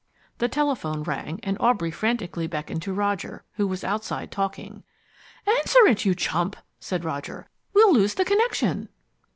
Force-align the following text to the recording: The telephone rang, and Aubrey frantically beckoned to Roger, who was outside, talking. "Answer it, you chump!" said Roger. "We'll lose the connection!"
The 0.39 0.47
telephone 0.49 1.03
rang, 1.03 1.39
and 1.43 1.57
Aubrey 1.59 1.91
frantically 1.91 2.47
beckoned 2.47 2.81
to 2.81 2.91
Roger, 2.91 3.43
who 3.57 3.67
was 3.67 3.83
outside, 3.83 4.31
talking. 4.31 4.81
"Answer 5.45 5.85
it, 5.85 6.05
you 6.05 6.15
chump!" 6.15 6.55
said 6.79 7.05
Roger. 7.05 7.45
"We'll 7.75 7.93
lose 7.93 8.15
the 8.15 8.25
connection!" 8.25 8.89